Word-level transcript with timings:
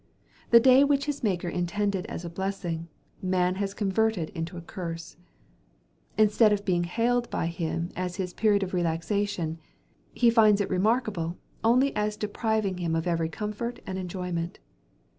The 0.49 0.59
day 0.59 0.83
which 0.83 1.05
his 1.05 1.21
Maker 1.21 1.47
intended 1.47 2.07
as 2.07 2.25
a 2.25 2.29
blessing, 2.31 2.87
man 3.21 3.53
has 3.61 3.75
converted 3.75 4.31
into 4.31 4.57
a 4.57 4.61
curse. 4.61 5.15
Instead 6.17 6.51
of 6.51 6.65
being 6.65 6.85
hailed 6.85 7.29
by 7.29 7.45
him 7.45 7.91
as 7.95 8.15
his 8.15 8.33
period 8.33 8.63
of 8.63 8.73
relaxation, 8.73 9.59
he 10.11 10.31
finds 10.31 10.59
it 10.59 10.71
remarkable 10.71 11.37
only 11.63 11.95
as 11.95 12.17
depriving 12.17 12.79
him 12.79 12.95
of 12.95 13.05
every 13.05 13.29
comfort 13.29 13.77
and 13.85 13.99
enjoyment. 13.99 14.57